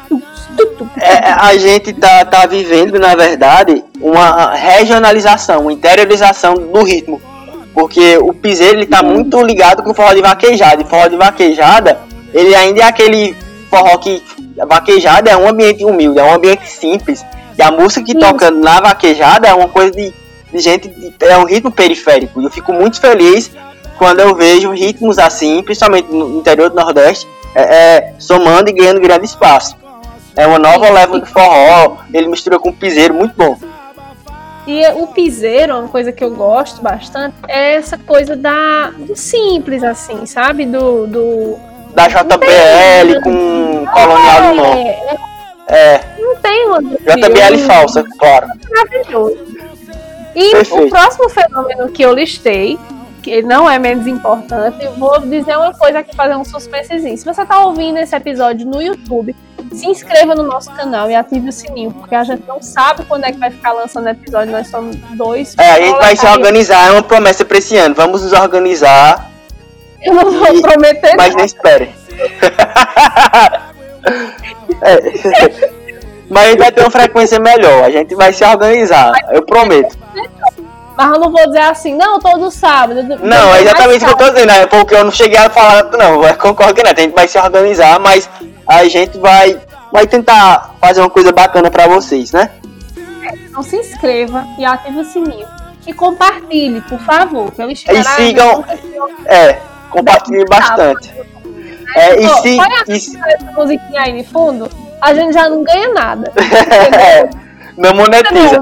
[0.97, 7.21] É, a gente tá, tá vivendo, na verdade, uma regionalização, uma interiorização do ritmo.
[7.79, 10.81] Porque o piseiro ele tá muito ligado com o forró de vaquejada.
[10.81, 11.97] E forró de vaquejada,
[12.33, 13.33] ele ainda é aquele
[13.69, 14.21] forró que.
[14.67, 17.25] vaquejada é um ambiente humilde, é um ambiente simples.
[17.57, 18.19] E a música que Isso.
[18.19, 20.13] toca na vaquejada é uma coisa de,
[20.51, 20.89] de gente.
[20.89, 22.41] De, é um ritmo periférico.
[22.41, 23.49] E eu fico muito feliz
[23.97, 28.99] quando eu vejo ritmos assim, principalmente no interior do Nordeste, é, é, somando e ganhando
[28.99, 29.77] grande espaço.
[30.35, 33.57] É uma nova leva de forró, ele mistura com piseiro, muito bom.
[34.71, 39.83] E o piseiro, uma coisa que eu gosto bastante, é essa coisa da, do simples,
[39.83, 40.63] assim, sabe?
[40.63, 41.07] Do.
[41.07, 41.59] do
[41.95, 44.73] da JBL com colonial é, limão.
[44.75, 45.15] É,
[45.69, 46.15] é.
[46.19, 46.83] Não tem uma.
[46.83, 48.47] JBL falsa, claro.
[48.69, 49.39] Maravilhoso.
[50.35, 50.85] E Perfeito.
[50.85, 52.77] o próximo fenômeno que eu listei,
[53.23, 57.17] que não é menos importante, eu vou dizer uma coisa aqui, fazer um suspensezinho.
[57.17, 59.35] Se você está ouvindo esse episódio no YouTube,
[59.71, 63.25] se inscreva no nosso canal e ative o sininho, porque a gente não sabe quando
[63.25, 65.55] é que vai ficar lançando episódio, nós somos dois.
[65.57, 67.95] É, a gente vai se organizar, é uma promessa pra esse ano.
[67.95, 69.29] Vamos nos organizar.
[70.01, 70.61] Eu não vou e...
[70.61, 71.15] prometer.
[71.15, 71.93] Mas não espere.
[74.81, 75.79] é.
[76.29, 77.83] Mas a gente vai ter uma frequência melhor.
[77.83, 79.11] A gente vai se organizar.
[79.31, 79.97] Eu prometo.
[80.95, 83.01] Mas eu não vou dizer assim, não, todo sábado.
[83.23, 84.51] Não, é exatamente o que eu tô dizendo.
[84.51, 86.91] É porque eu não cheguei a falar, não, eu concordo que não.
[86.91, 88.29] A gente vai se organizar, mas
[88.69, 89.59] a gente vai,
[89.91, 92.51] vai tentar fazer uma coisa bacana para vocês, né?
[93.33, 95.47] Então se inscreva e ative o sininho.
[95.87, 97.51] E compartilhe, por favor.
[97.51, 98.63] Que eu e sigam.
[99.25, 99.53] É,
[99.89, 101.11] compartilhe bastante.
[101.95, 103.17] É, e se, e se...
[103.17, 104.69] essa musiquinha aí de fundo,
[105.01, 106.31] a gente já não ganha nada.
[107.75, 108.59] não monetiza.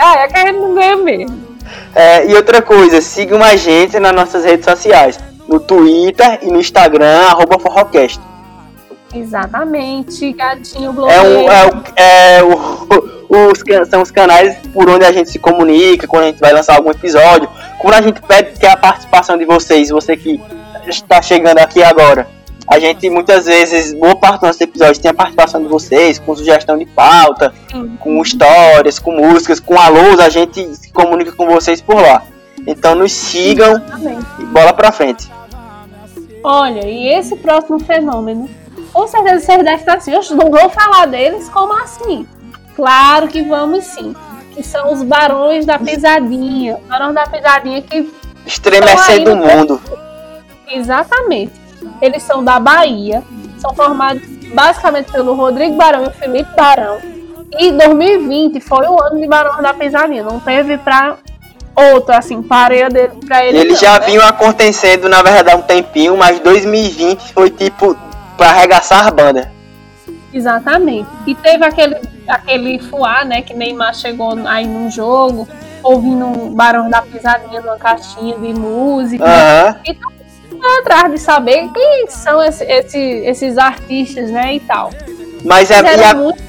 [0.00, 1.46] Ah, é que a gente não ganha mesmo.
[1.94, 5.16] É, e outra coisa, sigam a gente nas nossas redes sociais.
[5.46, 8.20] No Twitter e no Instagram, arroba Forrocast.
[9.18, 11.22] Exatamente, gatinho blogueiro.
[11.22, 16.06] É, um, é, é o, os, são os canais por onde a gente se comunica,
[16.06, 17.48] quando a gente vai lançar algum episódio.
[17.78, 20.40] Quando a gente pede que a participação de vocês, você que
[20.86, 22.28] está chegando aqui agora,
[22.68, 26.34] a gente muitas vezes, boa parte dos nossos episódios tem a participação de vocês, com
[26.34, 27.96] sugestão de pauta, Sim.
[28.00, 32.22] com histórias, com músicas, com alôs, a gente se comunica com vocês por lá.
[32.66, 34.26] Então nos sigam Exatamente.
[34.40, 35.30] e bola pra frente.
[36.42, 38.48] Olha, e esse próximo fenômeno,
[38.96, 42.26] com certeza vocês devem estar assim, eu não vou falar deles como assim.
[42.74, 44.14] Claro que vamos sim.
[44.52, 46.78] Que são os barões da pisadinha.
[46.88, 48.10] Barões da pisadinha que.
[48.46, 49.80] Estremecendo o mundo.
[50.68, 51.66] Exatamente
[52.00, 53.22] eles são da Bahia,
[53.58, 54.22] são formados
[54.54, 56.98] basicamente pelo Rodrigo Barão e o Felipe Barão.
[57.58, 61.16] E 2020 foi o ano de Barão da Pisadinha, não teve pra
[61.74, 63.58] outro, assim, pareia dele pra ele.
[63.58, 64.06] Eles já né?
[64.06, 67.96] vinham acontecendo, na verdade, um tempinho, mas 2020 foi tipo
[68.36, 69.50] pra arregaçar a banda.
[70.32, 71.08] Exatamente.
[71.26, 71.96] E teve aquele,
[72.28, 75.48] aquele fuá, né, que Neymar chegou aí num jogo,
[75.82, 79.24] ouvindo um Barão da Pisadinha numa caixinha de música.
[79.24, 79.74] Uhum.
[79.84, 80.16] Então
[80.80, 84.90] atrás de saber quem são esse, esse, esses artistas, né, e tal.
[85.44, 86.42] Mas é a, muito,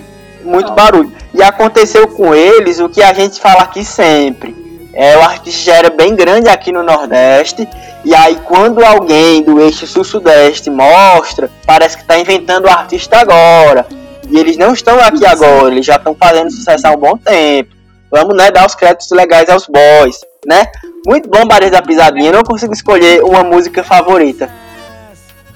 [0.43, 1.12] muito barulho.
[1.34, 4.66] E aconteceu com eles o que a gente fala aqui sempre.
[4.97, 7.69] É, o artista já era bem grande aqui no Nordeste.
[8.03, 13.86] E aí, quando alguém do eixo sul-sudeste mostra, parece que está inventando o artista agora.
[14.27, 17.75] E eles não estão aqui agora, eles já estão fazendo sucesso há um bom tempo.
[18.10, 20.65] Vamos né, dar os créditos legais aos boys, né?
[21.05, 24.49] Muito bom Bares da Pisadinha, não consigo escolher uma música favorita.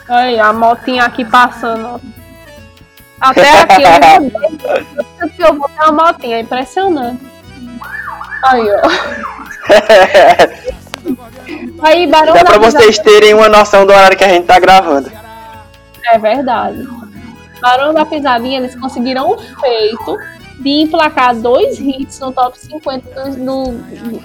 [0.08, 2.00] Aí, a motinha aqui passando.
[3.20, 3.82] Até aqui,
[5.20, 7.31] eu, eu vou ter uma motinha, é impressionante.
[8.44, 8.82] Aí, ó.
[11.84, 15.12] Aí, Barão Dá pra vocês terem uma noção do horário que a gente tá gravando.
[16.06, 16.88] É verdade.
[17.62, 20.18] Barão da Pisadinha, eles conseguiram o feito
[20.60, 23.72] de emplacar dois hits no top 50 do,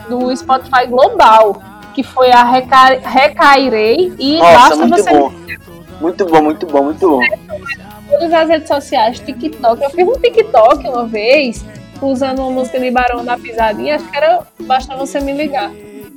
[0.09, 1.63] do, Spotify global,
[1.95, 5.33] que foi a Reca Recairei e Nossa, muito Você bom.
[6.01, 7.21] Muito bom, muito bom, muito bom.
[8.11, 9.83] todas as redes sociais, TikTok.
[9.83, 11.65] Eu fiz um TikTok uma vez,
[12.03, 15.71] usando uma música de Barão da Pisadinha, acho que era Basta Você Me Ligar.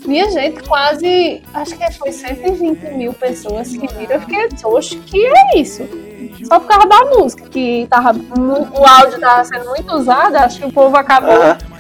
[0.06, 4.16] Minha gente, quase, acho que foi 120 mil pessoas que viram.
[4.16, 5.88] Eu fiquei, oxe, que é isso?
[6.46, 10.66] Só por causa da música, que tava, o áudio tava sendo muito usado, acho que
[10.66, 11.34] o povo acabou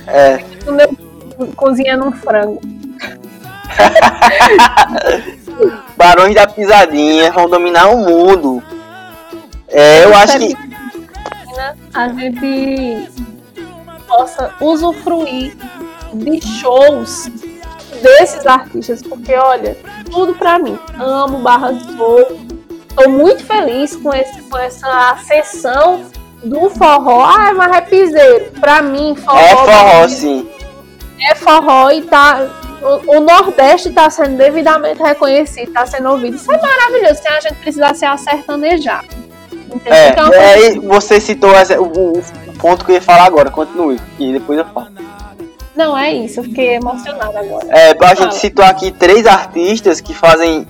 [0.07, 0.43] é.
[1.55, 2.59] cozinhando um frango.
[5.95, 8.61] Barões da Pisadinha vão dominar o mundo.
[9.67, 10.57] É, eu acho que.
[11.93, 13.09] a gente
[14.09, 15.55] possa usufruir
[16.13, 17.29] de shows
[18.01, 19.77] desses artistas, porque olha,
[20.11, 20.77] tudo pra mim.
[20.99, 22.39] Amo Barra do Fogo.
[22.95, 26.05] Tô muito feliz com, esse, com essa ascensão
[26.43, 27.23] do forró.
[27.23, 28.51] Ah, mas é piseiro.
[28.59, 30.49] Pra mim, forró, É forró, sim.
[31.29, 32.47] é forró e tá.
[32.81, 36.35] O, o Nordeste está sendo devidamente reconhecido, está sendo ouvido.
[36.37, 37.21] Isso é maravilhoso.
[37.21, 39.03] Sem a gente precisar se acertanejar.
[39.51, 39.93] Entendeu?
[39.93, 43.99] É, Então, é, aí você citou o- o ponto que eu ia falar agora, continue,
[44.19, 44.87] e depois eu falo.
[45.75, 46.41] Não, é isso.
[46.41, 47.65] Eu fiquei emocionada agora.
[47.69, 48.15] É, a Fala.
[48.15, 50.67] gente citou aqui três artistas que fazem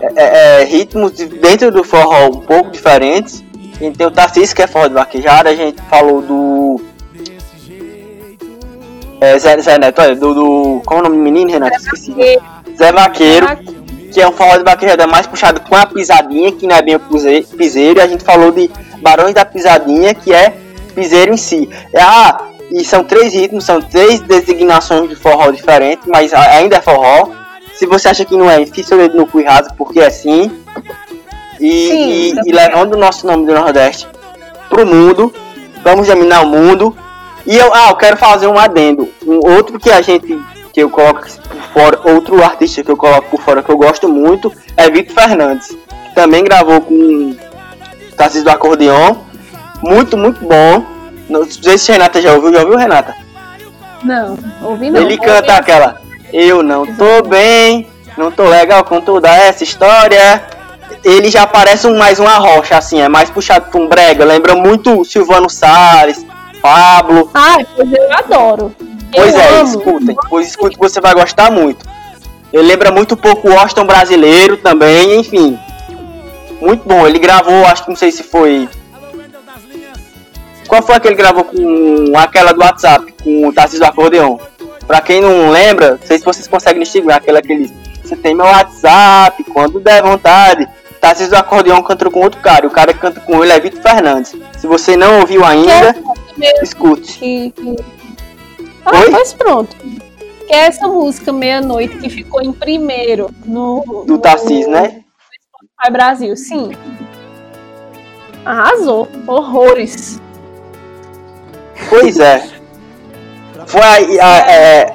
[0.00, 3.42] é, é, é, ritmos de- dentro do forró um pouco diferentes.
[3.74, 6.80] A gente tem o Tarcísio, que é forró de vaquejada, a gente falou do.
[9.20, 10.82] É, Zé, Zé Neto, olha, do, do.
[10.84, 11.76] Qual é o nome do menino, Renato?
[11.76, 12.10] Esqueci.
[12.12, 12.40] Porque-
[12.76, 13.46] Zé Vaqueiro,
[14.12, 16.96] que é um forró de vaquejada mais puxado com a pisadinha, que não é bem
[16.96, 17.98] o pise- piseiro.
[18.00, 20.54] E a gente falou de Barões da Pisadinha, que é
[20.92, 21.68] piseiro em si.
[21.98, 27.28] Ah, e são três ritmos, são três designações de forró diferentes, mas ainda é forró.
[27.74, 30.10] Se você acha que não é, enfie seu dedo no cu e rasga, porque é
[30.10, 30.50] sim.
[31.60, 34.08] E, Sim, e- e levando o nosso nome do Nordeste
[34.68, 35.32] pro mundo,
[35.84, 36.96] vamos dominar o mundo.
[37.46, 39.08] E eu, ah, eu quero fazer um adendo.
[39.26, 40.40] Um outro que a gente,
[40.72, 44.08] que eu coloco por fora, outro artista que eu coloco por fora que eu gosto
[44.08, 47.34] muito é Vitor Fernandes, que também gravou com
[48.16, 49.16] Tarcísio do Acordeon.
[49.82, 50.84] Muito, muito bom.
[51.28, 53.14] Não sei se Renata já ouviu, já ouviu, Renata?
[54.02, 55.00] Não, ouvi não.
[55.02, 55.96] Ele Ouvi canta a- aquela
[56.32, 60.42] Eu não tô bem, não tô legal com toda essa história.
[61.04, 64.24] Ele já parece um, mais uma rocha, assim, é mais puxado pra um brega.
[64.24, 66.24] Lembra muito Silvano Salles,
[66.60, 67.30] Pablo.
[67.34, 68.74] Ah, pois eu adoro.
[69.14, 69.68] Pois eu é, amo.
[69.68, 70.16] escutem.
[70.28, 71.84] Pois escute que você vai gostar muito.
[72.52, 75.58] Ele lembra muito pouco o Austin brasileiro também, enfim.
[76.60, 77.06] Muito bom.
[77.06, 78.68] Ele gravou, acho que não sei se foi.
[80.68, 84.38] Qual foi aquele que gravou com aquela do WhatsApp, com o Tarcísio do Acordeon?
[84.86, 87.72] Pra quem não lembra, não sei se vocês conseguem distinguir aquela que ele.
[88.02, 90.68] Você tem meu WhatsApp, quando der vontade.
[91.00, 92.66] Tarcísio do Acordeon canta com outro cara.
[92.66, 94.34] O cara que canta com ele é Vitor Fernandes.
[94.58, 95.94] Se você não ouviu ainda,
[96.62, 97.18] escute.
[97.18, 97.54] Que.
[98.84, 99.10] Ah, Oi?
[99.10, 99.76] pois pronto.
[100.46, 104.04] Que é essa música Meia-Noite que ficou em primeiro no.
[104.06, 105.00] Do no- Tarcísio, né?
[105.58, 106.72] Spotify Brasil, sim.
[108.44, 109.08] Arrasou.
[109.26, 110.20] Horrores.
[111.88, 112.42] Pois é.
[113.66, 114.94] Foi aí, a- é,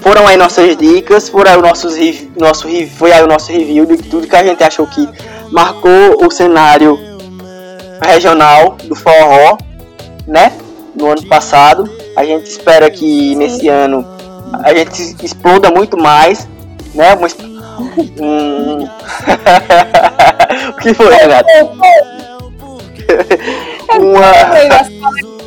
[0.00, 1.88] foram aí nossas dicas, foram aí o nosso,
[2.96, 5.08] foi aí o nosso review de tudo que a gente achou que
[5.50, 6.98] marcou o cenário
[8.04, 9.56] regional do forró,
[10.26, 10.52] né?
[10.94, 11.90] No ano passado.
[12.16, 14.04] A gente espera que nesse ano
[14.64, 16.48] a gente exploda muito mais,
[16.94, 17.14] né?
[17.14, 17.28] Uma
[18.20, 18.84] um...
[18.84, 18.88] o
[20.80, 21.48] que foi, Renato?
[23.98, 25.37] Uma...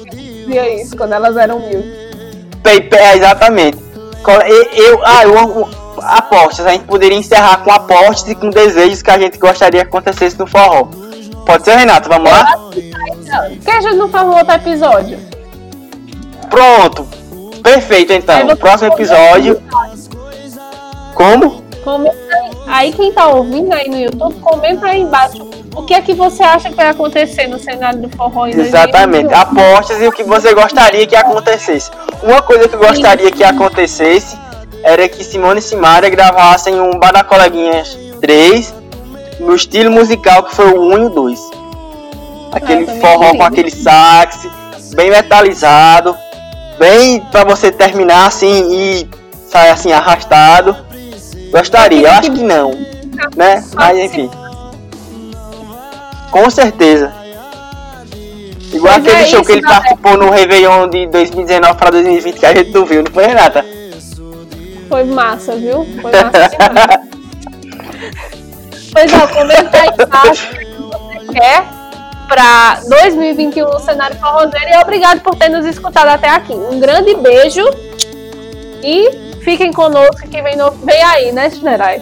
[0.51, 1.79] Dizia isso quando elas eram mil.
[2.99, 3.77] É, exatamente.
[4.45, 5.69] Eu, eu, ah, eu, eu-
[6.03, 6.65] apostas.
[6.65, 10.37] A gente poderia encerrar com apostas e com desejos que a gente gostaria que acontecesse
[10.37, 10.89] no forró.
[11.45, 12.09] Pode ser, Renato?
[12.09, 12.57] Vamos lá?
[12.57, 15.17] Por que a gente não um outro episódio?
[16.49, 17.07] Pronto.
[17.63, 18.55] Perfeito, então.
[18.57, 19.61] Próximo episódio.
[21.15, 21.61] Como?
[21.83, 22.51] Comenta aí.
[22.67, 26.43] Aí quem tá ouvindo aí no YouTube, comenta aí embaixo o que é que você
[26.43, 29.27] acha que vai acontecer no cenário do forró em Exatamente.
[29.29, 29.39] 2021.
[29.39, 31.89] Apostas e o que você gostaria que acontecesse.
[32.21, 34.37] Uma coisa que eu gostaria que acontecesse
[34.83, 38.73] era que Simone e Simaria gravassem um Bar da Coleguinhas 3
[39.39, 41.39] no estilo musical que foi o 1 e o 2.
[42.51, 44.45] Aquele Ah, forró com aquele sax,
[44.93, 46.15] bem metalizado,
[46.77, 49.09] bem pra você terminar assim e
[49.47, 50.75] sair assim arrastado.
[51.51, 52.71] Gostaria, eu acho que não,
[53.35, 53.63] né?
[53.73, 54.29] Mas enfim.
[56.31, 57.13] Com certeza.
[58.73, 62.45] Igual Mas aquele é show que ele participou no Réveillon de 2019 para 2020 que
[62.45, 63.65] a gente não viu, não foi, Renata?
[64.87, 65.85] Foi massa, viu?
[66.01, 66.49] Foi massa
[68.93, 71.65] pois ó, comenta aí embaixo o que você quer
[72.29, 76.53] para 2021 no cenário forrozeiro e obrigado por ter nos escutado até aqui.
[76.53, 77.63] Um grande beijo
[78.81, 80.71] e fiquem conosco que vem, no...
[80.71, 82.01] vem aí, né, Generai?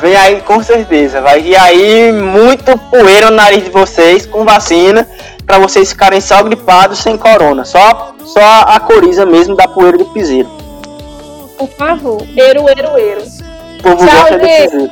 [0.00, 5.08] Vem aí com certeza, vai vir aí muito poeira no nariz de vocês com vacina
[5.44, 10.04] para vocês ficarem só gripados sem corona, só só a coriza mesmo da poeira do
[10.06, 10.48] piseiro.
[11.56, 13.22] Por favor, eru, eru, eru.
[13.22, 14.90] O povo Tchau, gosta piseiro.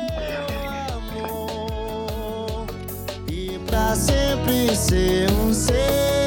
[3.29, 6.26] E pra sempre ser um ser